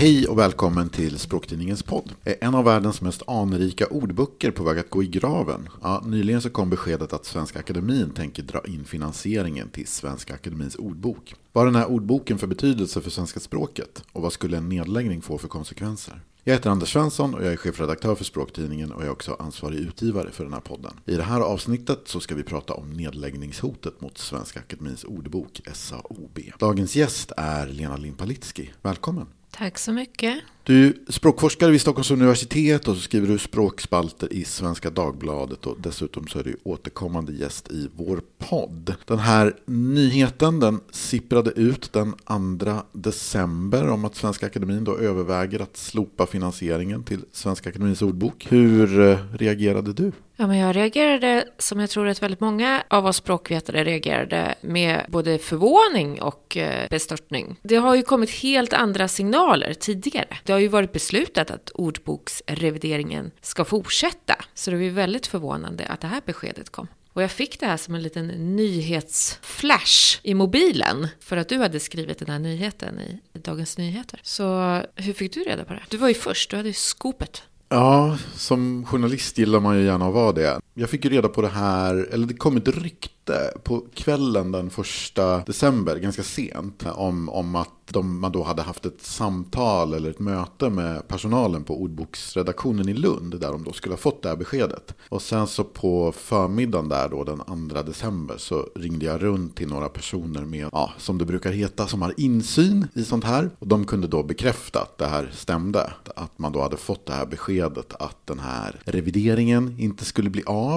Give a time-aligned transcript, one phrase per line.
[0.00, 2.14] Hej och välkommen till Språktidningens podd.
[2.24, 5.68] En av världens mest anrika ordböcker på väg att gå i graven.
[5.82, 10.76] Ja, nyligen så kom beskedet att Svenska Akademin tänker dra in finansieringen till Svenska Akademins
[10.76, 11.34] ordbok.
[11.52, 14.02] Vad har den här ordboken för betydelse för svenska språket?
[14.12, 16.22] Och vad skulle en nedläggning få för konsekvenser?
[16.44, 19.78] Jag heter Anders Svensson och jag är chefredaktör för Språktidningen och jag är också ansvarig
[19.78, 20.92] utgivare för den här podden.
[21.06, 26.38] I det här avsnittet så ska vi prata om nedläggningshotet mot Svenska Akademins ordbok SAOB.
[26.58, 28.70] Dagens gäst är Lena Limpalitski.
[28.82, 29.26] Välkommen!
[29.50, 30.38] Tack så mycket.
[30.62, 35.76] Du är språkforskare vid Stockholms universitet och så skriver du språkspalter i Svenska Dagbladet och
[35.80, 38.94] dessutom så är du återkommande gäst i vår podd.
[39.06, 42.14] Den här nyheten den sipprade ut den
[42.58, 48.46] 2 december om att Svenska Akademin då överväger att slopa finansieringen till Svenska Akademins ordbok.
[48.50, 50.12] Hur eh, reagerade du?
[50.40, 55.04] Ja, men jag reagerade som jag tror att väldigt många av oss språkvetare reagerade med
[55.08, 57.56] både förvåning och eh, bestörtning.
[57.62, 60.38] Det har ju kommit helt andra signaler tidigare.
[60.44, 65.86] Det har ju varit beslutat att ordboksrevideringen ska fortsätta, så det var ju väldigt förvånande
[65.86, 66.88] att det här beskedet kom.
[67.12, 71.80] Och jag fick det här som en liten nyhetsflash i mobilen för att du hade
[71.80, 74.20] skrivit den här nyheten i Dagens Nyheter.
[74.22, 75.82] Så hur fick du reda på det?
[75.88, 77.42] Du var ju först, du hade ju skopet.
[77.70, 80.60] Ja, som journalist gillar man ju gärna att vara det.
[80.80, 84.70] Jag fick ju reda på det här, eller det kom ett rykte på kvällen den
[84.70, 90.10] första december, ganska sent, om, om att de, man då hade haft ett samtal eller
[90.10, 94.28] ett möte med personalen på ordboksredaktionen i Lund, där de då skulle ha fått det
[94.28, 94.94] här beskedet.
[95.08, 99.68] Och sen så på förmiddagen där då, den 2 december, så ringde jag runt till
[99.68, 103.50] några personer med, ja, som det brukar heta, som har insyn i sånt här.
[103.58, 105.92] Och de kunde då bekräfta att det här stämde.
[106.16, 110.42] Att man då hade fått det här beskedet att den här revideringen inte skulle bli
[110.46, 110.67] av.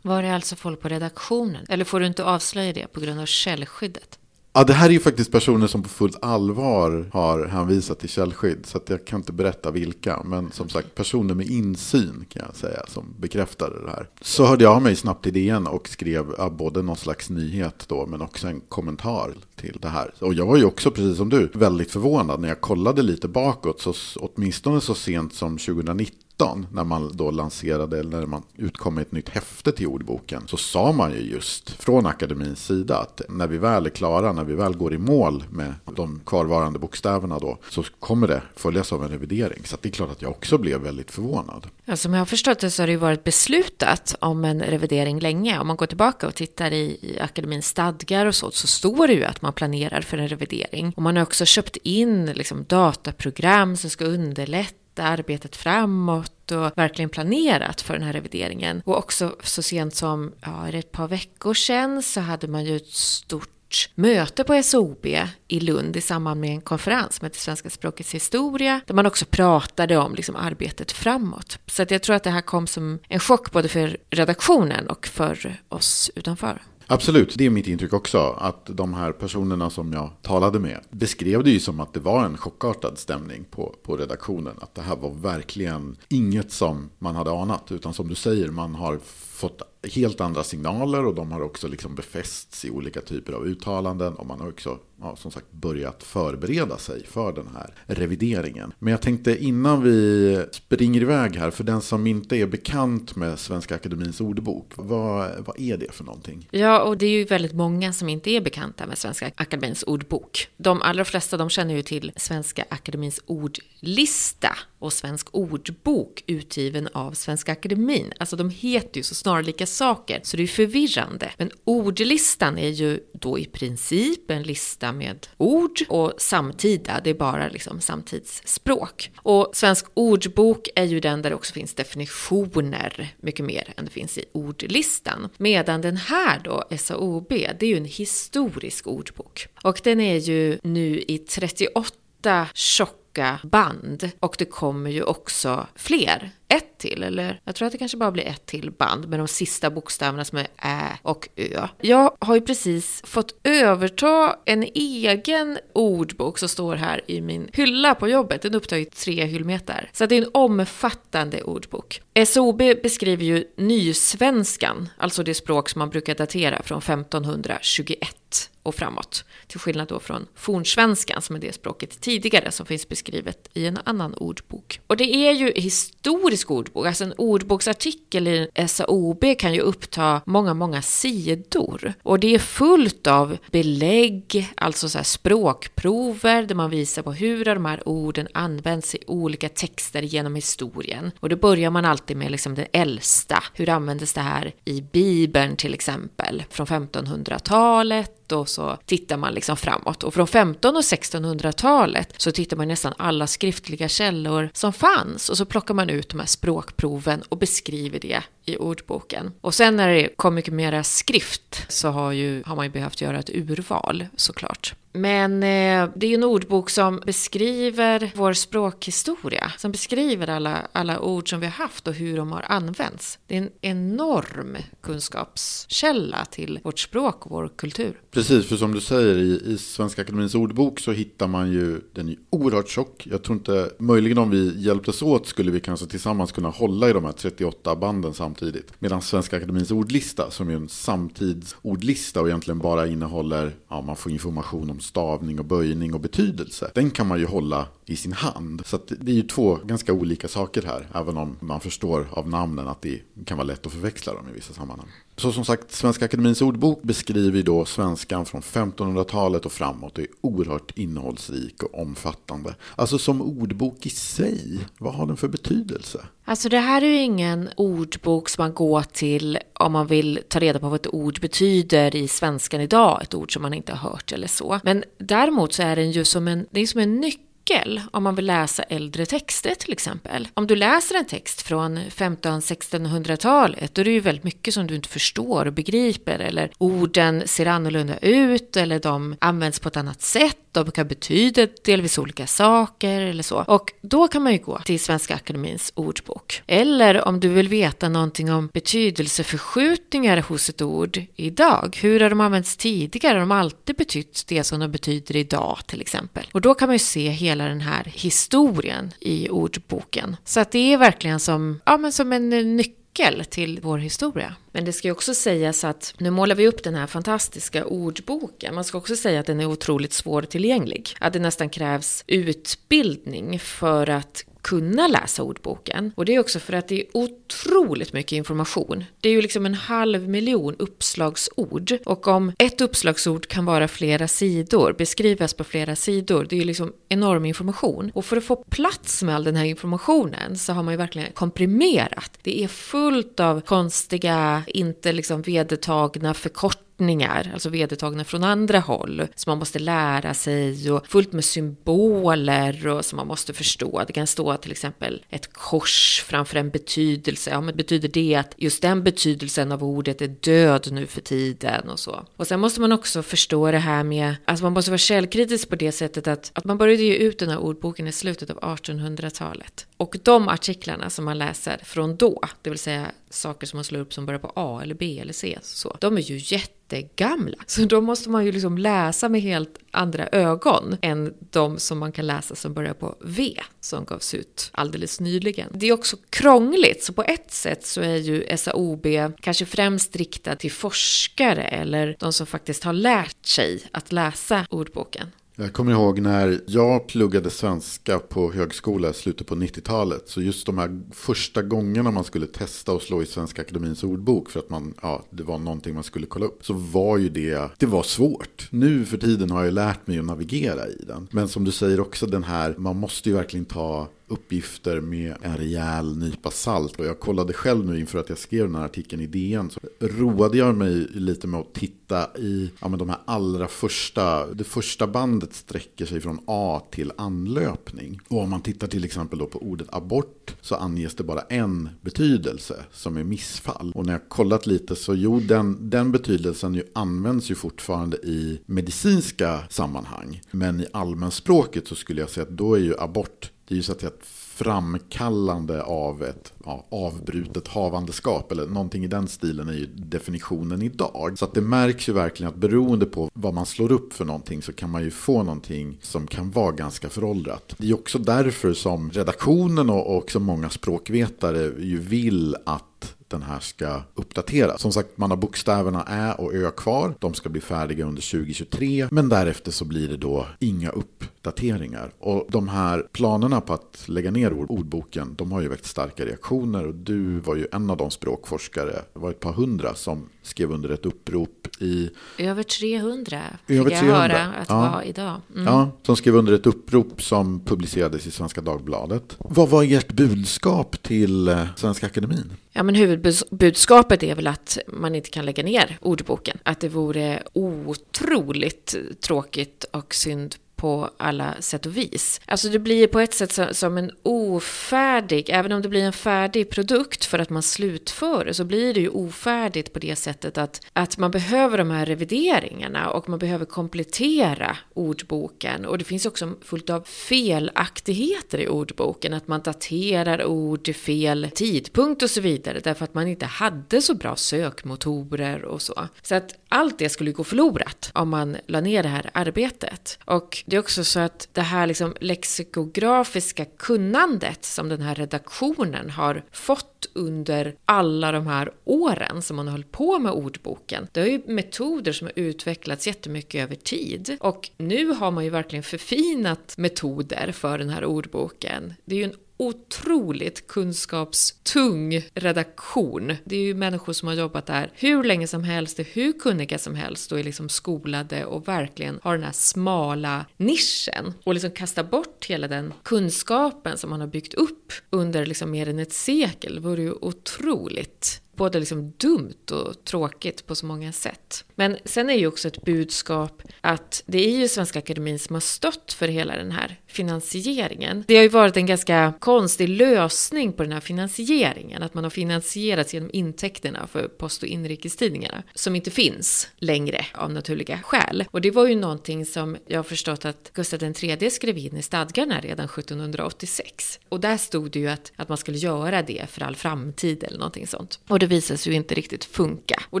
[0.02, 1.66] Var det alltså folk på redaktionen?
[1.68, 4.18] Eller får du inte avslöja det på grund av källskyddet?
[4.56, 8.66] Ja, det här är ju faktiskt personer som på fullt allvar har hänvisat till källskydd.
[8.66, 10.22] Så att jag kan inte berätta vilka.
[10.24, 14.08] Men som sagt, personer med insyn kan jag säga som bekräftade det här.
[14.20, 17.84] Så hörde jag av mig snabbt till DN och skrev ja, både någon slags nyhet
[17.88, 20.14] då men också en kommentar till det här.
[20.18, 23.80] Och jag var ju också, precis som du, väldigt förvånad när jag kollade lite bakåt.
[23.80, 26.25] Så åtminstone så sent som 2019
[26.70, 30.56] när man då lanserade, eller när man utkom med ett nytt häfte till ordboken, så
[30.56, 34.54] sa man ju just från akademins sida att när vi väl är klara, när vi
[34.54, 39.10] väl går i mål med de kvarvarande bokstäverna då, så kommer det följas av en
[39.10, 39.62] revidering.
[39.64, 41.66] Så det är klart att jag också blev väldigt förvånad.
[41.84, 45.18] Ja, som jag har förstått det så har det ju varit beslutat om en revidering
[45.18, 45.58] länge.
[45.58, 49.12] Om man går tillbaka och tittar i, i akademins stadgar och så, så står det
[49.12, 50.92] ju att man planerar för en revidering.
[50.96, 57.08] Och man har också köpt in liksom, dataprogram som ska underlätta arbetet framåt och verkligen
[57.08, 58.82] planerat för den här revideringen.
[58.84, 62.92] Och också så sent som ja, ett par veckor sedan så hade man ju ett
[62.92, 63.50] stort
[63.94, 65.06] möte på SOB
[65.48, 69.24] i Lund i samband med en konferens som det Svenska språkets historia, där man också
[69.24, 71.58] pratade om liksom arbetet framåt.
[71.66, 75.06] Så att jag tror att det här kom som en chock både för redaktionen och
[75.06, 76.62] för oss utanför.
[76.88, 78.18] Absolut, det är mitt intryck också.
[78.38, 82.24] Att de här personerna som jag talade med beskrev det ju som att det var
[82.24, 84.54] en chockartad stämning på, på redaktionen.
[84.60, 87.72] Att det här var verkligen inget som man hade anat.
[87.72, 91.94] Utan som du säger, man har fått helt andra signaler och de har också liksom
[91.94, 94.14] befästs i olika typer av uttalanden.
[94.14, 98.72] Och man har också ja, som sagt börjat förbereda sig för den här revideringen.
[98.78, 103.38] Men jag tänkte innan vi springer iväg här, för den som inte är bekant med
[103.38, 106.48] Svenska Akademins ordbok, vad, vad är det för någonting?
[106.50, 110.48] Ja, och det är ju väldigt många som inte är bekanta med Svenska Akademins ordbok.
[110.56, 117.12] De allra flesta de känner ju till Svenska Akademins ordlista och Svensk ordbok utgiven av
[117.12, 118.12] Svenska Akademin.
[118.18, 121.30] Alltså de heter ju så snarlika saker, så det är förvirrande.
[121.38, 127.14] Men ordlistan är ju då i princip en lista med ord och samtida, det är
[127.14, 129.10] bara liksom samtidsspråk.
[129.16, 133.90] Och Svensk ordbok är ju den där det också finns definitioner mycket mer än det
[133.90, 135.28] finns i ordlistan.
[135.36, 139.48] Medan den här då, SAOB, det är ju en historisk ordbok.
[139.62, 144.10] Och den är ju nu i 38 tjocka band.
[144.20, 146.30] Och det kommer ju också fler.
[146.48, 149.28] Ett till, eller jag tror att det kanske bara blir ett till band med de
[149.28, 151.68] sista bokstäverna som är Ä och Ö.
[151.80, 157.94] Jag har ju precis fått överta en egen ordbok som står här i min hylla
[157.94, 158.42] på jobbet.
[158.42, 159.90] Den upptar ju tre hyllmeter.
[159.92, 162.00] Så det är en omfattande ordbok.
[162.26, 169.24] SOB beskriver ju nysvenskan, alltså det språk som man brukar datera från 1521 och framåt.
[169.46, 173.78] Till skillnad då från fornsvenskan som är det språket tidigare som finns beskrivet i en
[173.84, 174.80] annan ordbok.
[174.86, 176.86] Och det är ju historiskt historisk ordbok.
[176.86, 181.92] Alltså en ordboksartikel i SAOB kan ju uppta många, många sidor.
[182.02, 187.64] Och det är fullt av belägg, alltså så språkprover där man visar på hur de
[187.64, 191.10] här orden används i olika texter genom historien.
[191.20, 193.42] Och då börjar man alltid med liksom det äldsta.
[193.54, 196.44] Hur användes det här i Bibeln till exempel?
[196.50, 200.02] Från 1500-talet och så tittar man liksom framåt.
[200.02, 205.36] Och från 1500 och 1600-talet så tittar man nästan alla skriftliga källor som fanns och
[205.36, 209.32] så plockar man ut de här språkproven och beskriver det i ordboken.
[209.40, 213.00] Och sen när det kom mycket mera skrift så har, ju, har man ju behövt
[213.00, 214.74] göra ett urval såklart.
[214.96, 221.00] Men eh, det är ju en ordbok som beskriver vår språkhistoria, som beskriver alla, alla
[221.00, 223.18] ord som vi har haft och hur de har använts.
[223.26, 228.00] Det är en enorm kunskapskälla till vårt språk och vår kultur.
[228.10, 232.08] Precis, för som du säger i, i Svenska Akademins ordbok så hittar man ju, den
[232.08, 233.06] är oerhört tjock.
[233.10, 236.92] Jag tror inte, möjligen om vi hjälptes åt skulle vi kanske tillsammans kunna hålla i
[236.92, 238.35] de här 38 banden samtidigt.
[238.78, 244.12] Medan Svenska Akademins ordlista, som är en samtidsordlista och egentligen bara innehåller, ja man får
[244.12, 246.70] information om stavning och böjning och betydelse.
[246.74, 248.62] Den kan man ju hålla i sin hand.
[248.66, 252.68] Så det är ju två ganska olika saker här, även om man förstår av namnen
[252.68, 254.88] att det kan vara lätt att förväxla dem i vissa sammanhang.
[255.18, 260.08] Så som sagt, Svenska Akademins ordbok beskriver då svenskan från 1500-talet och framåt och är
[260.20, 262.54] oerhört innehållsrik och omfattande.
[262.76, 266.06] Alltså som ordbok i sig, vad har den för betydelse?
[266.24, 270.38] Alltså det här är ju ingen ordbok som man går till om man vill ta
[270.38, 273.90] reda på vad ett ord betyder i svenskan idag, ett ord som man inte har
[273.90, 274.60] hört eller så.
[274.64, 278.02] Men däremot så är den ju som en, det är som en nyckel nyckel om
[278.02, 280.28] man vill läsa äldre texter till exempel.
[280.34, 284.74] Om du läser en text från 1500-1600-talet då är det ju väldigt mycket som du
[284.74, 290.02] inte förstår och begriper eller orden ser annorlunda ut eller de används på ett annat
[290.02, 293.44] sätt de kan betyda delvis olika saker eller så.
[293.46, 296.42] Och då kan man ju gå till Svenska Akademins ordbok.
[296.46, 301.78] Eller om du vill veta någonting om betydelseförskjutningar hos ett ord idag.
[301.82, 303.12] Hur har de använts tidigare?
[303.12, 306.26] Har de alltid betytt det som de betyder idag till exempel?
[306.32, 310.16] Och då kan man ju se hela den här historien i ordboken.
[310.24, 314.34] Så att det är verkligen som, ja, men som en eh, nyckel till vår historia.
[314.52, 318.54] Men det ska ju också sägas att nu målar vi upp den här fantastiska ordboken.
[318.54, 320.96] Man ska också säga att den är otroligt svårtillgänglig.
[321.00, 325.92] Att det nästan krävs utbildning för att kunna läsa ordboken.
[325.96, 328.84] Och det är också för att det är otroligt mycket information.
[329.00, 331.78] Det är ju liksom en halv miljon uppslagsord.
[331.84, 336.44] Och om ett uppslagsord kan vara flera sidor, beskrivas på flera sidor, det är ju
[336.44, 337.90] liksom enorm information.
[337.94, 341.12] Och för att få plats med all den här informationen så har man ju verkligen
[341.12, 342.18] komprimerat.
[342.22, 349.06] Det är fullt av konstiga, inte liksom vedertagna förkortningar förkortningar, alltså vedertagna från andra håll,
[349.14, 353.84] som man måste lära sig och fullt med symboler och som man måste förstå.
[353.86, 357.30] Det kan stå till exempel ett kors framför en betydelse.
[357.30, 361.70] Ja, men betyder det att just den betydelsen av ordet är död nu för tiden
[361.70, 362.06] och så.
[362.16, 365.56] Och sen måste man också förstå det här med, alltså man måste vara källkritisk på
[365.56, 369.66] det sättet att, att man började ge ut den här ordboken i slutet av 1800-talet.
[369.76, 373.80] Och de artiklarna som man läser från då, det vill säga saker som man slår
[373.80, 377.36] upp som börjar på A eller B eller C, så, de är ju jättegamla.
[377.46, 381.92] Så då måste man ju liksom läsa med helt andra ögon än de som man
[381.92, 385.50] kan läsa som börjar på V, som gavs ut alldeles nyligen.
[385.54, 388.86] Det är också krångligt, så på ett sätt så är ju SAOB
[389.20, 395.10] kanske främst riktad till forskare eller de som faktiskt har lärt sig att läsa ordboken.
[395.38, 400.08] Jag kommer ihåg när jag pluggade svenska på högskola i slutet på 90-talet.
[400.08, 404.30] Så just de här första gångerna man skulle testa och slå i Svenska Akademins ordbok
[404.30, 406.46] för att man, ja, det var någonting man skulle kolla upp.
[406.46, 408.48] Så var ju det, det var svårt.
[408.50, 411.08] Nu för tiden har jag lärt mig att navigera i den.
[411.10, 415.36] Men som du säger också den här, man måste ju verkligen ta uppgifter med en
[415.36, 416.76] rejäl nypa salt.
[416.76, 419.50] Och jag kollade själv nu inför att jag skrev den här artikeln i DN.
[419.50, 424.34] Så roade jag mig lite med att titta i ja, men de här allra första.
[424.34, 428.00] Det första bandet sträcker sig från A till anlöpning.
[428.08, 431.68] Och om man tittar till exempel då på ordet abort så anges det bara en
[431.80, 433.72] betydelse som är missfall.
[433.74, 438.40] Och när jag kollat lite så jo, den, den betydelsen ju används ju fortfarande i
[438.46, 440.20] medicinska sammanhang.
[440.30, 443.62] Men i allmänspråket så skulle jag säga att då är ju abort det är ju
[443.62, 449.48] så att säga ett framkallande av ett ja, avbrutet havandeskap eller någonting i den stilen
[449.48, 451.14] är ju definitionen idag.
[451.18, 454.42] Så att det märks ju verkligen att beroende på vad man slår upp för någonting
[454.42, 457.54] så kan man ju få någonting som kan vara ganska föråldrat.
[457.58, 463.40] Det är också därför som redaktionen och också många språkvetare ju vill att den här
[463.40, 464.60] ska uppdateras.
[464.60, 466.94] Som sagt, man har bokstäverna Ä och Ö kvar.
[466.98, 468.88] De ska bli färdiga under 2023.
[468.90, 471.92] Men därefter så blir det då inga upp dateringar.
[471.98, 476.66] Och de här planerna på att lägga ner ordboken, de har ju väckt starka reaktioner.
[476.66, 480.52] Och du var ju en av de språkforskare, det var ett par hundra som skrev
[480.52, 481.90] under ett upprop i...
[482.18, 483.86] Över 300 fick Över 300.
[483.86, 484.60] jag höra att ja.
[484.60, 485.20] var idag.
[485.34, 485.44] Mm.
[485.44, 489.16] Ja, som skrev under ett upprop som publicerades i Svenska Dagbladet.
[489.18, 492.32] Vad var ert budskap till eh, Svenska Akademin?
[492.52, 496.38] Ja, men huvudbudskapet är väl att man inte kan lägga ner ordboken.
[496.42, 502.20] Att det vore otroligt tråkigt och synd på alla sätt och vis.
[502.24, 506.50] Alltså det blir på ett sätt som en ofärdig, även om det blir en färdig
[506.50, 510.66] produkt för att man slutför det, så blir det ju ofärdigt på det sättet att,
[510.72, 515.64] att man behöver de här revideringarna och man behöver komplettera ordboken.
[515.64, 521.30] Och det finns också fullt av felaktigheter i ordboken, att man daterar ord till fel
[521.34, 525.88] tidpunkt och så vidare, därför att man inte hade så bra sökmotorer och så.
[526.02, 529.98] Så att allt det skulle gå förlorat om man la ner det här arbetet.
[530.04, 535.90] Och det är också så att det här liksom lexikografiska kunnandet som den här redaktionen
[535.90, 540.88] har fått under alla de här åren som man har hållit på med ordboken.
[540.92, 544.16] Det är ju metoder som har utvecklats jättemycket över tid.
[544.20, 548.74] Och nu har man ju verkligen förfinat metoder för den här ordboken.
[548.84, 553.16] Det är ju en otroligt kunskapstung redaktion.
[553.24, 556.58] Det är ju människor som har jobbat där hur länge som helst, är hur kunniga
[556.58, 561.50] som helst och är liksom skolade och verkligen har den här smala nischen och liksom
[561.50, 565.92] kasta bort hela den kunskapen som man har byggt upp under liksom mer än ett
[565.92, 571.44] sekel vore ju otroligt både liksom dumt och tråkigt på så många sätt.
[571.54, 575.40] Men sen är ju också ett budskap att det är ju Svenska Akademin som har
[575.40, 578.04] stött för hela den här finansieringen.
[578.06, 582.10] Det har ju varit en ganska konstig lösning på den här finansieringen, att man har
[582.10, 588.24] finansierats genom intäkterna för post och inrikestidningarna, som inte finns längre av naturliga skäl.
[588.30, 591.82] Och det var ju någonting som jag har förstått att Gustav III skrev in i
[591.82, 594.00] stadgarna redan 1786.
[594.08, 597.38] Och där stod det ju att, att man skulle göra det för all framtid eller
[597.38, 598.00] någonting sånt.
[598.08, 599.82] Och det visade sig ju inte riktigt funka.
[599.90, 600.00] Och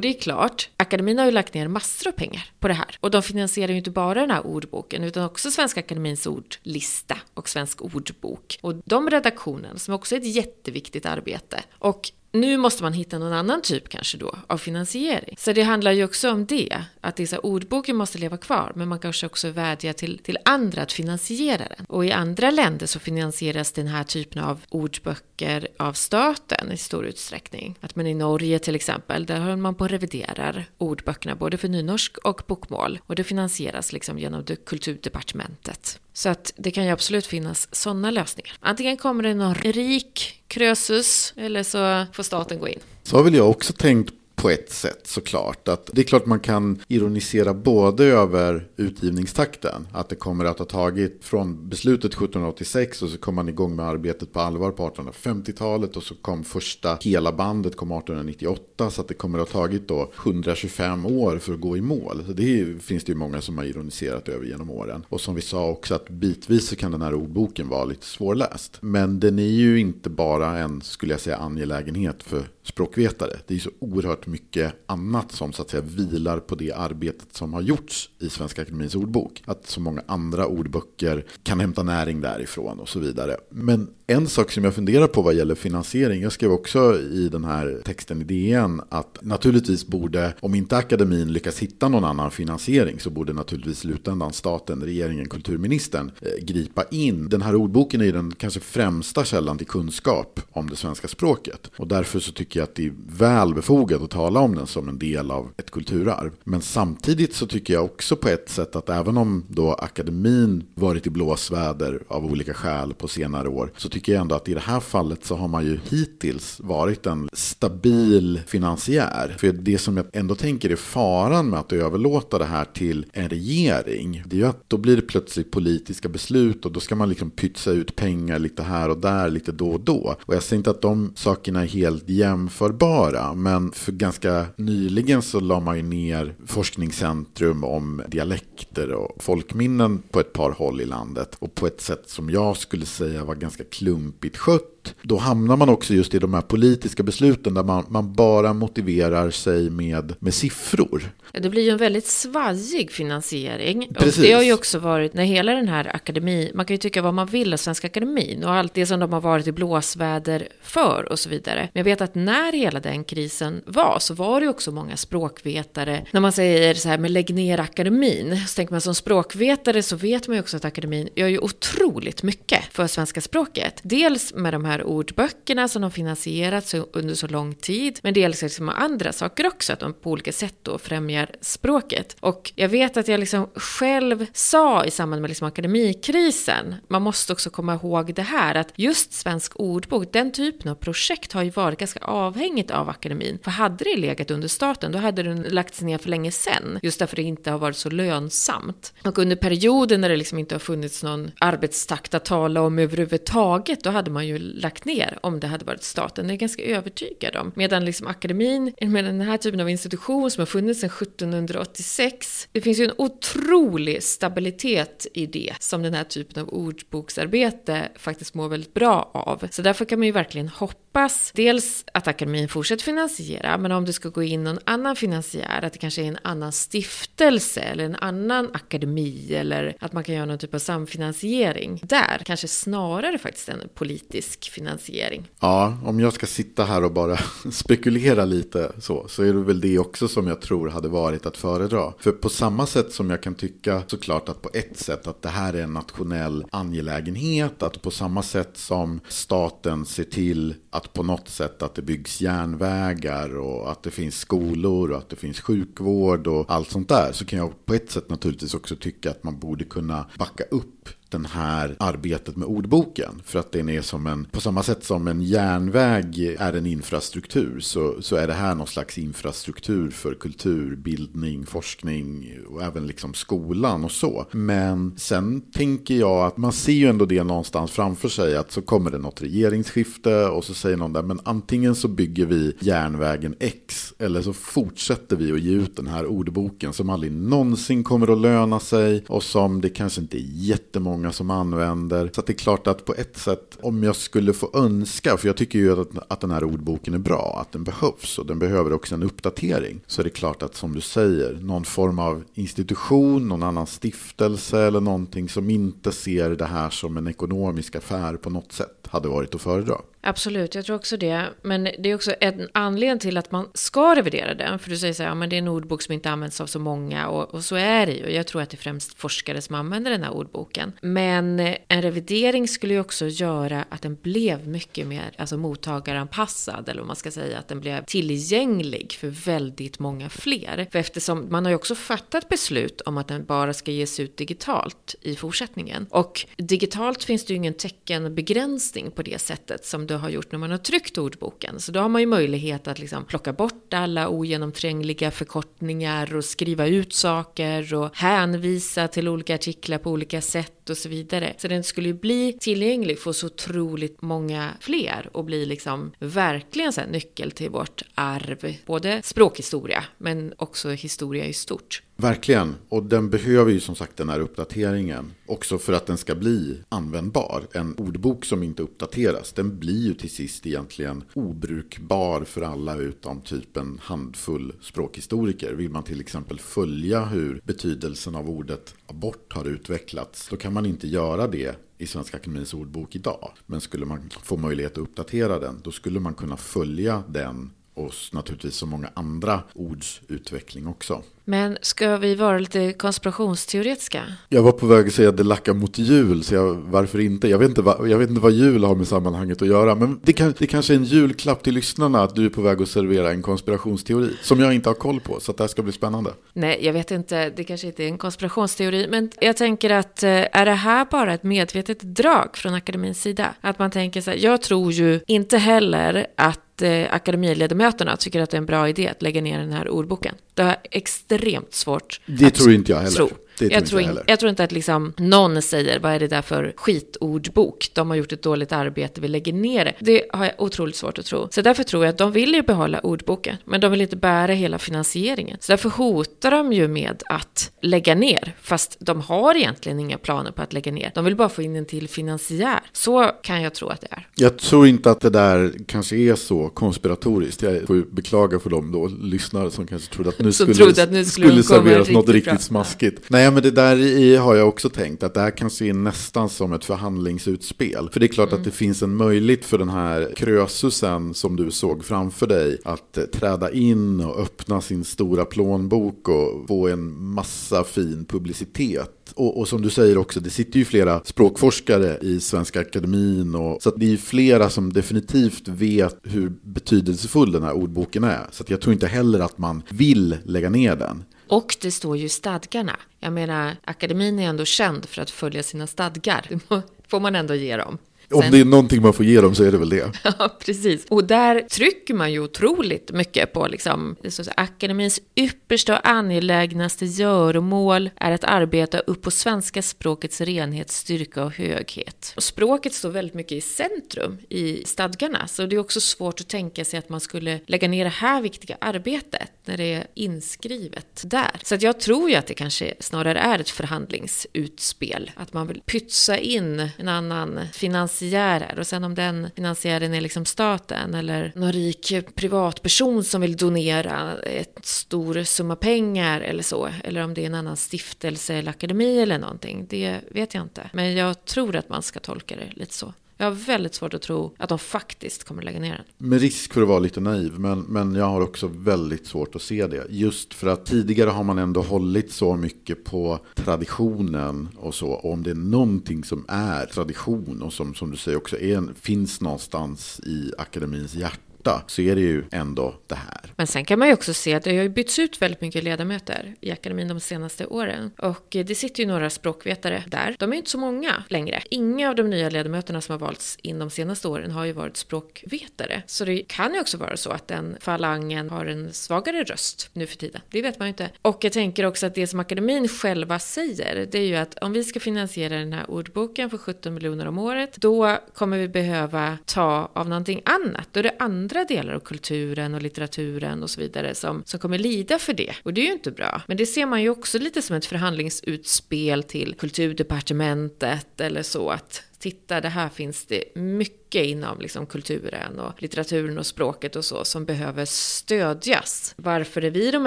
[0.00, 2.98] det är klart, akademin har ju lagt ner massor av pengar på det här.
[3.00, 7.48] Och de finansierar ju inte bara den här ordboken, utan också Svenska Akademins ordlista och
[7.48, 8.58] Svensk ordbok.
[8.62, 11.62] Och de redaktionerna, som också är ett jätteviktigt arbete.
[11.78, 15.34] Och nu måste man hitta någon annan typ kanske då av finansiering.
[15.38, 18.98] Så det handlar ju också om det, att dessa ordboken måste leva kvar, men man
[18.98, 21.86] kanske också vädjar till, till andra att finansiera den.
[21.88, 27.06] Och i andra länder så finansieras den här typen av ordböcker av staten i stor
[27.06, 27.78] utsträckning.
[27.80, 31.68] Att man i Norge till exempel, där håller man på att reviderar ordböckerna både för
[31.68, 36.00] nynorsk och bokmål och det finansieras liksom genom det kulturdepartementet.
[36.12, 38.56] Så att det kan ju absolut finnas sådana lösningar.
[38.60, 42.80] Antingen kommer det någon rik krösus eller så får staten gå in.
[43.02, 44.14] Så har väl jag också tänkt
[44.46, 45.68] på ett sätt såklart.
[45.68, 49.86] Att det är klart man kan ironisera både över utgivningstakten.
[49.92, 53.86] Att det kommer att ha tagit från beslutet 1786 och så kom man igång med
[53.86, 59.08] arbetet på allvar på 1850-talet och så kom första hela bandet kom 1898 så att
[59.08, 62.22] det kommer att ha tagit då 125 år för att gå i mål.
[62.26, 65.04] Så det finns det ju många som har ironiserat över genom åren.
[65.08, 68.78] Och som vi sa också att bitvis så kan den här ordboken vara lite svårläst.
[68.80, 73.30] Men den är ju inte bara en, skulle jag säga, angelägenhet för språkvetare.
[73.46, 76.72] Det är ju så oerhört mycket mycket annat som så att säga vilar på det
[76.72, 79.42] arbetet som har gjorts i Svenska Akademins ordbok.
[79.46, 83.36] Att så många andra ordböcker kan hämta näring därifrån och så vidare.
[83.50, 87.44] Men en sak som jag funderar på vad gäller finansiering, jag skrev också i den
[87.44, 93.00] här texten i DN att naturligtvis borde, om inte akademin lyckas hitta någon annan finansiering
[93.00, 97.28] så borde naturligtvis slutändan staten, regeringen, kulturministern eh, gripa in.
[97.28, 101.70] Den här ordboken är ju den kanske främsta källan till kunskap om det svenska språket.
[101.76, 104.88] Och därför så tycker jag att det är väl befogat att tala om den som
[104.88, 106.32] en del av ett kulturarv.
[106.44, 111.06] Men samtidigt så tycker jag också på ett sätt att även om då akademin varit
[111.06, 114.60] i blåsväder av olika skäl på senare år så tycker jag ändå att i det
[114.60, 119.36] här fallet så har man ju hittills varit en stabil finansiär.
[119.38, 123.28] För det som jag ändå tänker är faran med att överlåta det här till en
[123.28, 127.08] regering, det är ju att då blir det plötsligt politiska beslut och då ska man
[127.08, 130.16] liksom pytsa ut pengar lite här och där, lite då och då.
[130.22, 135.40] Och jag säger inte att de sakerna är helt jämförbara, men för ganska nyligen så
[135.40, 141.36] la man ju ner forskningscentrum om dialekter och folkminnen på ett par håll i landet.
[141.38, 144.94] Och på ett sätt som jag skulle säga var ganska klumpigt skött emot.
[145.02, 149.30] Då hamnar man också just i de här politiska besluten där man, man bara motiverar
[149.30, 151.10] sig med, med siffror.
[151.32, 153.88] Det blir ju en väldigt svajig finansiering.
[153.94, 154.18] Precis.
[154.18, 157.02] Och det har ju också varit, när hela den här akademin, man kan ju tycka
[157.02, 160.48] vad man vill av Svenska Akademin och allt det som de har varit i blåsväder
[160.62, 161.68] för och så vidare.
[161.72, 164.96] Men jag vet att när hela den krisen var så var det ju också många
[164.96, 169.82] språkvetare, när man säger så här, men lägg ner akademin, så tänker man som språkvetare
[169.82, 173.80] så vet man ju också att akademin gör ju otroligt mycket för svenska språket.
[173.82, 178.68] Dels med de här ordböckerna som de finansierat under så lång tid, men dels liksom
[178.68, 182.16] andra saker också, att de på olika sätt då främjar språket.
[182.20, 187.32] Och jag vet att jag liksom själv sa i samband med liksom akademikrisen, man måste
[187.32, 191.50] också komma ihåg det här, att just svensk ordbok, den typen av projekt har ju
[191.50, 193.38] varit ganska avhängigt av akademin.
[193.42, 196.98] För hade det legat under staten, då hade den lagts ner för länge sedan, just
[196.98, 198.94] därför det inte har varit så lönsamt.
[199.04, 203.84] Och under perioden när det liksom inte har funnits någon arbetstakt att tala om överhuvudtaget,
[203.84, 206.26] då hade man ju lagt ner om det hade varit staten.
[206.26, 207.52] Det är ganska övertygad om.
[207.54, 212.60] Medan liksom akademin, med den här typen av institution som har funnits sedan 1786, det
[212.60, 218.48] finns ju en otrolig stabilitet i det som den här typen av ordboksarbete faktiskt mår
[218.48, 219.48] väldigt bra av.
[219.50, 220.85] Så därför kan man ju verkligen hoppas
[221.32, 225.72] dels att akademin fortsätter finansiera, men om det ska gå in någon annan finansiär, att
[225.72, 230.24] det kanske är en annan stiftelse eller en annan akademi eller att man kan göra
[230.24, 231.80] någon typ av samfinansiering.
[231.82, 235.28] Där kanske snarare faktiskt en politisk finansiering.
[235.40, 237.18] Ja, om jag ska sitta här och bara
[237.52, 241.36] spekulera lite så, så är det väl det också som jag tror hade varit att
[241.36, 241.92] föredra.
[241.98, 245.28] För på samma sätt som jag kan tycka såklart att på ett sätt att det
[245.28, 251.02] här är en nationell angelägenhet, att på samma sätt som staten ser till att på
[251.02, 255.40] något sätt att det byggs järnvägar och att det finns skolor och att det finns
[255.40, 259.24] sjukvård och allt sånt där så kan jag på ett sätt naturligtvis också tycka att
[259.24, 263.22] man borde kunna backa upp den här arbetet med ordboken.
[263.24, 267.60] För att den är som en, på samma sätt som en järnväg är en infrastruktur
[267.60, 273.14] så, så är det här någon slags infrastruktur för kultur, bildning, forskning och även liksom
[273.14, 274.26] skolan och så.
[274.30, 278.62] Men sen tänker jag att man ser ju ändå det någonstans framför sig att så
[278.62, 283.34] kommer det något regeringsskifte och så säger någon där men antingen så bygger vi järnvägen
[283.40, 288.12] X eller så fortsätter vi att ge ut den här ordboken som aldrig någonsin kommer
[288.12, 292.10] att löna sig och som det kanske inte är jättemånga som använder.
[292.14, 295.36] Så det är klart att på ett sätt, om jag skulle få önska, för jag
[295.36, 298.72] tycker ju att, att den här ordboken är bra, att den behövs och den behöver
[298.72, 299.80] också en uppdatering.
[299.86, 304.60] Så är det klart att som du säger, någon form av institution, någon annan stiftelse
[304.60, 309.08] eller någonting som inte ser det här som en ekonomisk affär på något sätt hade
[309.08, 309.76] varit att föredra.
[310.06, 311.24] Absolut, jag tror också det.
[311.42, 314.58] Men det är också en anledning till att man ska revidera den.
[314.58, 316.46] För du säger så här, ja, men det är en ordbok som inte används av
[316.46, 317.08] så många.
[317.08, 318.10] Och, och så är det ju.
[318.10, 320.72] Jag tror att det är främst forskare som använder den här ordboken.
[320.82, 326.68] Men eh, en revidering skulle ju också göra att den blev mycket mer alltså, mottagaranpassad.
[326.68, 330.66] Eller vad man ska säga, att den blev tillgänglig för väldigt många fler.
[330.72, 334.16] För eftersom man har ju också fattat beslut om att den bara ska ges ut
[334.16, 335.86] digitalt i fortsättningen.
[335.90, 340.38] Och digitalt finns det ju ingen teckenbegränsning på det sättet som du har gjort när
[340.38, 341.60] man har tryckt ordboken.
[341.60, 346.66] Så då har man ju möjlighet att liksom plocka bort alla ogenomträngliga förkortningar och skriva
[346.66, 351.34] ut saker och hänvisa till olika artiklar på olika sätt och så vidare.
[351.38, 356.72] Så den skulle ju bli tillgänglig för så otroligt många fler och bli liksom verkligen
[356.72, 358.56] så nyckel till vårt arv.
[358.66, 361.82] Både språkhistoria men också historia i stort.
[361.98, 365.12] Verkligen, och den behöver ju som sagt den här uppdateringen.
[365.26, 367.46] Också för att den ska bli användbar.
[367.52, 373.20] En ordbok som inte uppdateras, den blir ju till sist egentligen obrukbar för alla utom
[373.20, 375.52] typ en handfull språkhistoriker.
[375.52, 380.66] Vill man till exempel följa hur betydelsen av ordet abort har utvecklats, då kan man
[380.66, 383.32] inte göra det i Svenska Akademins ordbok idag.
[383.46, 387.92] Men skulle man få möjlighet att uppdatera den, då skulle man kunna följa den och
[388.12, 391.02] naturligtvis så många andra ords utveckling också.
[391.28, 394.02] Men ska vi vara lite konspirationsteoretiska?
[394.28, 397.28] Jag var på väg att säga att det lackar mot jul, så jag, varför inte?
[397.28, 400.00] Jag vet inte, vad, jag vet inte vad jul har med sammanhanget att göra, men
[400.02, 402.68] det, kan, det kanske är en julklapp till lyssnarna att du är på väg att
[402.68, 405.72] servera en konspirationsteori som jag inte har koll på, så att det här ska bli
[405.72, 406.10] spännande.
[406.32, 410.10] Nej, jag vet inte, det kanske inte är en konspirationsteori, men jag tänker att eh,
[410.10, 413.34] är det här bara ett medvetet drag från akademins sida?
[413.40, 418.30] Att man tänker så här, jag tror ju inte heller att eh, akademiledamöterna tycker att
[418.30, 420.14] det är en bra idé att lägga ner den här ordboken.
[420.34, 422.96] Det har extremt svårt Det tror inte jag heller.
[422.96, 423.08] Tro.
[423.38, 426.08] Det jag, tror inte in, jag tror inte att liksom någon säger vad är det
[426.08, 427.70] där för skitordbok.
[427.72, 429.74] De har gjort ett dåligt arbete, vi lägger ner det.
[429.80, 431.28] Det har jag otroligt svårt att tro.
[431.30, 434.32] Så därför tror jag att de vill ju behålla ordboken, men de vill inte bära
[434.32, 435.36] hela finansieringen.
[435.40, 440.30] Så därför hotar de ju med att lägga ner, fast de har egentligen inga planer
[440.30, 440.92] på att lägga ner.
[440.94, 442.60] De vill bara få in en till finansiär.
[442.72, 444.08] Så kan jag tro att det är.
[444.14, 447.42] Jag tror inte att det där kanske är så konspiratoriskt.
[447.42, 451.04] Jag får beklaga för då, lyssnare som kanske trodde att nu som skulle, att nu
[451.04, 452.38] skulle, skulle serveras något riktigt bra.
[452.38, 453.02] smaskigt.
[453.08, 456.28] Nej, men det där i har jag också tänkt att det här kanske är nästan
[456.28, 457.88] som ett förhandlingsutspel.
[457.92, 458.40] För det är klart mm.
[458.40, 462.98] att det finns en möjlighet för den här krösusen som du såg framför dig att
[462.98, 469.38] eh, träda in och öppna sin stora plånbok och få en massa fin publicitet och,
[469.38, 473.34] och, som du säger också, det sitter ju flera språkforskare i Svenska Akademin.
[473.34, 478.26] Och, så det är flera som definitivt vet hur betydelsefull den här ordboken är.
[478.30, 481.04] Så jag tror inte heller att man vill lägga ner den.
[481.28, 482.76] Och det står ju i stadgarna.
[483.00, 486.26] Jag menar, akademin är ändå känd för att följa sina stadgar.
[486.48, 487.78] Det får man ändå ge dem.
[488.10, 489.92] Om Sen, det är någonting man får ge dem så är det väl det.
[490.18, 490.86] ja, precis.
[490.88, 497.90] Och där trycker man ju otroligt mycket på liksom, så akademins yppersta och angelägnaste göromål
[497.96, 502.12] är att arbeta upp på svenska språkets renhet, styrka och höghet.
[502.16, 506.28] Och språket står väldigt mycket i centrum i stadgarna, så det är också svårt att
[506.28, 511.02] tänka sig att man skulle lägga ner det här viktiga arbetet när det är inskrivet
[511.04, 511.40] där.
[511.42, 515.60] Så att jag tror ju att det kanske snarare är ett förhandlingsutspel, att man vill
[515.60, 521.32] pytsa in en annan finans finansiärer och sen om den finansiären är liksom staten eller
[521.34, 527.22] någon rik privatperson som vill donera ett stor summa pengar eller så, eller om det
[527.22, 530.70] är en annan stiftelse eller akademi eller någonting, det vet jag inte.
[530.72, 532.94] Men jag tror att man ska tolka det lite så.
[533.18, 536.10] Jag har väldigt svårt att tro att de faktiskt kommer att lägga ner den.
[536.10, 539.42] Med risk för att vara lite naiv, men, men jag har också väldigt svårt att
[539.42, 539.86] se det.
[539.90, 544.88] Just för att tidigare har man ändå hållit så mycket på traditionen och så.
[544.88, 548.74] Och om det är någonting som är tradition och som, som du säger också är,
[548.80, 553.32] finns någonstans i akademins hjärta borta så är det ju ändå det här.
[553.36, 555.64] Men sen kan man ju också se att det har ju bytts ut väldigt mycket
[555.64, 557.90] ledamöter i akademin de senaste åren.
[557.98, 560.16] Och det sitter ju några språkvetare där.
[560.18, 561.42] De är inte så många längre.
[561.50, 564.76] Inga av de nya ledamöterna som har valts in de senaste åren har ju varit
[564.76, 565.82] språkvetare.
[565.86, 569.86] Så det kan ju också vara så att den falangen har en svagare röst nu
[569.86, 570.20] för tiden.
[570.30, 570.90] Det vet man ju inte.
[571.02, 574.52] Och jag tänker också att det som akademin själva säger, det är ju att om
[574.52, 579.18] vi ska finansiera den här ordboken för 17 miljoner om året, då kommer vi behöva
[579.24, 580.68] ta av någonting annat.
[580.72, 584.40] Då är det andra andra delar av kulturen och litteraturen och så vidare som, som
[584.40, 585.34] kommer lida för det.
[585.42, 586.22] Och det är ju inte bra.
[586.26, 591.82] Men det ser man ju också lite som ett förhandlingsutspel till kulturdepartementet eller så att
[591.98, 597.04] titta, det här finns det mycket inom liksom kulturen och litteraturen och språket och så
[597.04, 598.94] som behöver stödjas.
[598.96, 599.86] Varför är vi de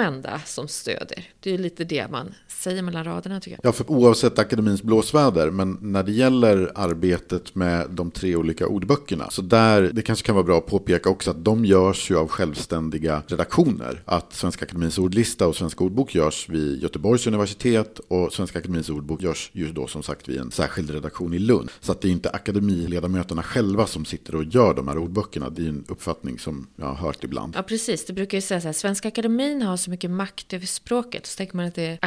[0.00, 1.24] enda som stöder?
[1.40, 3.68] Det är lite det man säger mellan raderna tycker jag.
[3.68, 9.30] Ja, för oavsett akademins blåsväder, men när det gäller arbetet med de tre olika ordböckerna,
[9.30, 12.28] så där, det kanske kan vara bra att påpeka också att de görs ju av
[12.28, 14.02] självständiga redaktioner.
[14.04, 19.22] Att Svenska Akademins ordlista och Svenska ordbok görs vid Göteborgs universitet och Svenska Akademins ordbok
[19.22, 21.70] görs ju då som sagt vid en särskild redaktion i Lund.
[21.80, 25.50] Så att det är inte akademiledamöterna själva som sitter och gör de här ordböckerna.
[25.50, 27.54] Det är en uppfattning som jag har hört ibland.
[27.56, 28.06] Ja, precis.
[28.06, 31.26] Det brukar ju säga så här, Svenska Akademin har så mycket makt över språket.
[31.26, 31.98] Så tänker man att det är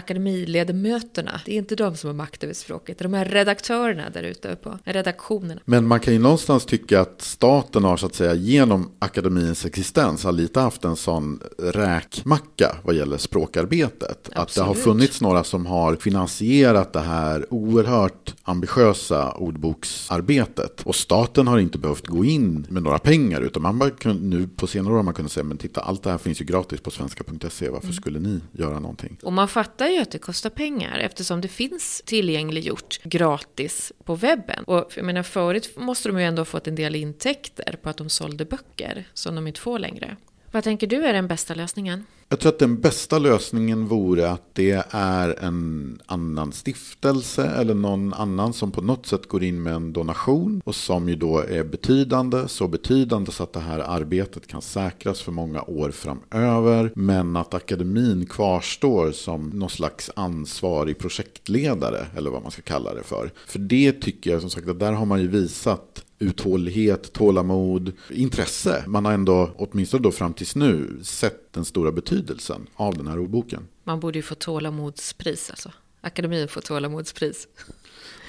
[0.44, 1.42] akademiledamöterna.
[1.46, 2.98] Det är inte de som har makt över språket.
[2.98, 5.62] Det är de här redaktörerna där ute på redaktionerna.
[5.66, 10.24] Men man kan ju någonstans tycka att staten har så att säga genom akademins existens
[10.24, 14.30] har lite haft en sån räkmacka vad gäller språkarbetet.
[14.32, 14.38] Absolut.
[14.38, 20.82] Att det har funnits några som har finansierat det här oerhört ambitiösa ordboksarbetet.
[20.84, 24.68] Och staten har inte behövt gå in med några pengar utan man bara nu på
[24.68, 26.92] senare år har man kunnat säga men titta allt det här finns ju gratis på
[26.92, 27.94] svenska.se varför mm.
[27.94, 29.18] skulle ni göra någonting?
[29.24, 34.64] Och man fattar ju att det kostar pengar eftersom det finns tillgängliggjort gratis på webben.
[34.64, 37.98] Och jag menar förut måste de ju ändå ha fått en del intäkter på att
[37.98, 40.18] de sålde böcker som de inte får längre.
[40.52, 42.06] Vad tänker du är den bästa lösningen?
[42.34, 48.14] Jag tror att den bästa lösningen vore att det är en annan stiftelse eller någon
[48.14, 51.64] annan som på något sätt går in med en donation och som ju då är
[51.64, 56.92] betydande, så betydande så att det här arbetet kan säkras för många år framöver.
[56.96, 63.04] Men att akademin kvarstår som någon slags ansvarig projektledare eller vad man ska kalla det
[63.04, 63.32] för.
[63.48, 68.84] För det tycker jag som sagt att där har man ju visat uthållighet, tålamod, intresse.
[68.88, 73.20] Man har ändå, åtminstone då fram tills nu, sett den stora betydelsen av den här
[73.20, 73.68] ordboken.
[73.84, 75.72] Man borde ju få tålamodspris alltså.
[76.02, 77.48] Akademin får tålamodspris.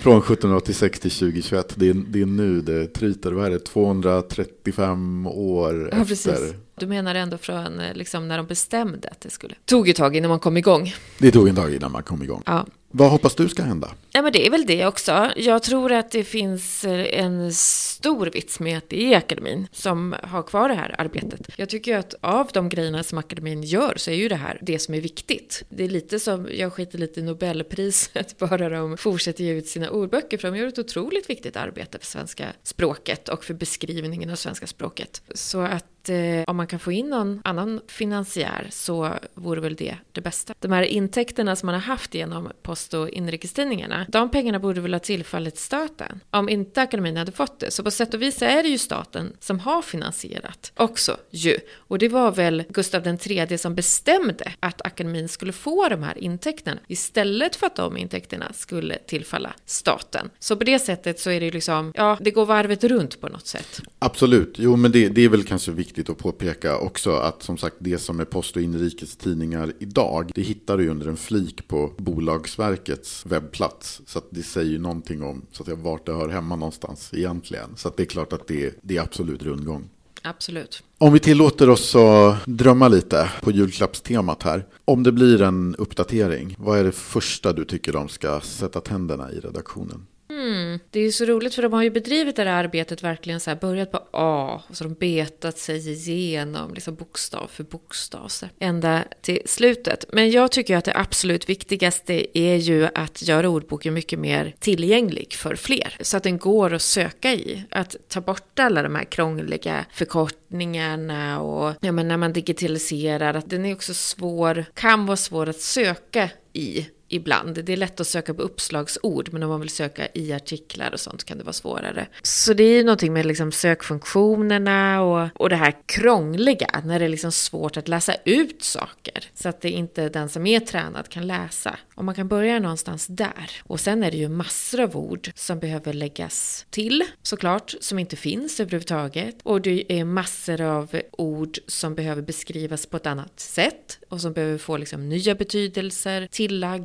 [0.00, 3.32] Från 1786 till 2021, det är, det är nu det tryter.
[3.32, 3.58] Vad är det?
[3.58, 6.04] 235 år ja, efter.
[6.04, 6.54] Precis.
[6.74, 9.54] Du menar ändå från liksom, när de bestämde att det skulle...
[9.64, 10.94] tog ett tag innan man kom igång.
[11.18, 12.42] Det tog en tag innan man kom igång.
[12.46, 12.66] Ja.
[12.96, 13.90] Vad hoppas du ska hända?
[14.12, 15.32] Ja, men det är väl det också.
[15.36, 20.14] Jag tror att det finns eh, en stor vits med att det är akademin som
[20.22, 21.48] har kvar det här arbetet.
[21.56, 24.78] Jag tycker att av de grejerna som akademin gör så är ju det här det
[24.78, 25.64] som är viktigt.
[25.68, 29.90] Det är lite som, jag skiter lite i Nobelpriset bara de fortsätter ge ut sina
[29.90, 34.36] ordböcker för de gör ett otroligt viktigt arbete för svenska språket och för beskrivningen av
[34.36, 35.22] svenska språket.
[35.34, 39.96] Så att eh, om man kan få in någon annan finansiär så vore väl det
[40.12, 40.54] det bästa.
[40.60, 44.94] De här intäkterna som man har haft genom post och inrikestidningarna, de pengarna borde väl
[44.94, 46.20] ha tillfallit staten.
[46.30, 47.70] Om inte akademin hade fått det.
[47.70, 51.58] Så på sätt och vis är det ju staten som har finansierat också ju.
[51.76, 56.80] Och det var väl Gustav III som bestämde att akademin skulle få de här intäkterna
[56.88, 60.30] istället för att de intäkterna skulle tillfalla staten.
[60.38, 63.28] Så på det sättet så är det ju liksom, ja, det går varvet runt på
[63.28, 63.80] något sätt.
[63.98, 67.56] Absolut, jo men det, det är väl kanske viktigt viktigt att påpeka också att som
[67.56, 71.68] sagt det som är Post och Inrikes tidningar idag, det hittar du under en flik
[71.68, 74.00] på Bolagsverkets webbplats.
[74.06, 77.10] Så att det säger ju någonting om så att säga, vart det hör hemma någonstans
[77.12, 77.76] egentligen.
[77.76, 79.88] Så det är klart att det, det är absolut rundgång.
[80.22, 80.82] Absolut.
[80.98, 84.66] Om vi tillåter oss att drömma lite på julklappstemat här.
[84.84, 89.32] Om det blir en uppdatering, vad är det första du tycker de ska sätta tänderna
[89.32, 90.06] i redaktionen?
[90.44, 90.78] Mm.
[90.90, 93.50] Det är ju så roligt för de har ju bedrivit det här arbetet verkligen så
[93.50, 98.28] här, börjat på A och så har de betat sig igenom liksom bokstav för bokstav
[98.28, 100.04] så ända till slutet.
[100.12, 105.32] Men jag tycker att det absolut viktigaste är ju att göra ordboken mycket mer tillgänglig
[105.32, 105.96] för fler.
[106.00, 107.64] Så att den går att söka i.
[107.70, 113.50] Att ta bort alla de här krångliga förkortningarna och ja, men när man digitaliserar, att
[113.50, 117.64] den är också svår, kan vara svår att söka i ibland.
[117.64, 121.00] Det är lätt att söka på uppslagsord, men om man vill söka i artiklar och
[121.00, 122.06] sånt kan det vara svårare.
[122.22, 127.04] Så det är ju någonting med liksom sökfunktionerna och, och det här krångliga, när det
[127.04, 129.24] är liksom svårt att läsa ut saker.
[129.34, 131.78] Så att det inte den som är tränad kan läsa.
[131.94, 133.50] Och man kan börja någonstans där.
[133.62, 138.16] Och sen är det ju massor av ord som behöver läggas till, såklart, som inte
[138.16, 139.36] finns överhuvudtaget.
[139.42, 144.32] Och det är massor av ord som behöver beskrivas på ett annat sätt och som
[144.32, 146.28] behöver få liksom nya betydelser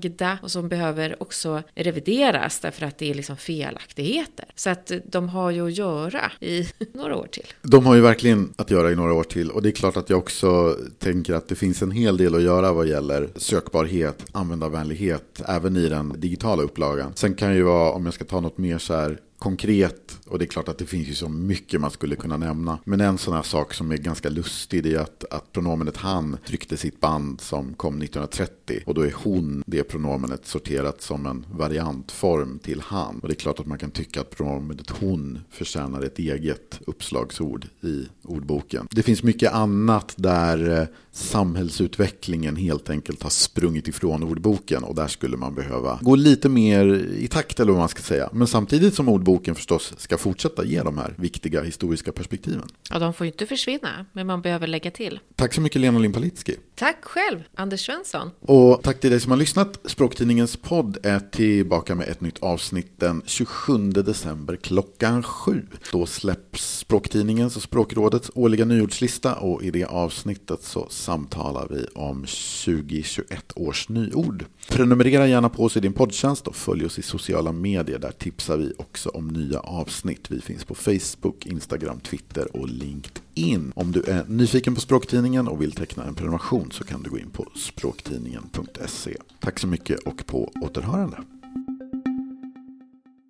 [0.10, 4.46] tillagda och som behöver också revideras därför att det är liksom felaktigheter.
[4.56, 7.48] Så att de har ju att göra i några år till.
[7.62, 10.10] De har ju verkligen att göra i några år till och det är klart att
[10.10, 15.42] jag också tänker att det finns en hel del att göra vad gäller sökbarhet, användarvänlighet,
[15.48, 17.12] även i den digitala upplagan.
[17.16, 20.46] Sen kan ju vara, om jag ska ta något mer så här konkret och det
[20.46, 22.80] är klart att det finns ju så mycket man skulle kunna nämna.
[22.84, 26.78] Men en sån här sak som är ganska lustig är att, att pronomenet han tryckte
[26.78, 32.60] sitt band som kom 1930 och då är hon det pronomenet sorterat som en variantform
[32.60, 33.20] till han.
[33.20, 37.68] Och det är klart att man kan tycka att pronomenet hon förtjänar ett eget uppslagsord
[37.82, 38.88] i ordboken.
[38.92, 40.88] Det finns mycket annat där eh,
[41.20, 46.86] samhällsutvecklingen helt enkelt har sprungit ifrån ordboken och där skulle man behöva gå lite mer
[47.18, 48.30] i takt eller vad man ska säga.
[48.34, 52.68] Men samtidigt som ordboken förstås ska fortsätta ge de här viktiga historiska perspektiven.
[52.90, 55.20] Ja, de får ju inte försvinna, men man behöver lägga till.
[55.36, 56.56] Tack så mycket Lena Limpalitski.
[56.76, 58.32] Tack själv, Anders Svensson.
[58.40, 59.80] Och tack till dig som har lyssnat.
[59.86, 65.68] Språktidningens podd är tillbaka med ett nytt avsnitt den 27 december klockan sju.
[65.92, 72.16] Då släpps Språktidningens och Språkrådets årliga nyordslista och i det avsnittet så samtalar vi om
[72.16, 74.46] 2021 års nyord.
[74.70, 78.00] Prenumerera gärna på oss i din poddtjänst och följ oss i sociala medier.
[78.00, 80.32] Där tipsar vi också om nya avsnitt.
[80.32, 83.72] Vi finns på Facebook, Instagram, Twitter och LinkedIn.
[83.76, 87.20] Om du är nyfiken på Språktidningen och vill teckna en prenumeration så kan du gå
[87.20, 89.18] in på språktidningen.se.
[89.40, 91.18] Tack så mycket och på återhörande.